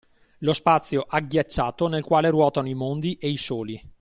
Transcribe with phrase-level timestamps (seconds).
[0.39, 3.79] Lo spazio agghiacciato nel quale ruotano i mondi e i soli